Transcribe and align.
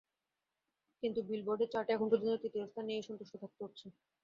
কিন্তু 1.03 1.19
বিলবোর্ডের 1.29 1.71
চার্টে 1.73 1.91
এখন 1.93 2.07
পর্যন্ত 2.11 2.35
তৃতীয় 2.41 2.65
স্থান 2.67 2.85
নিয়েই 2.87 3.07
সন্তুষ্ট 3.07 3.33
থাকতে 3.41 3.61
হচ্ছে। 3.65 3.85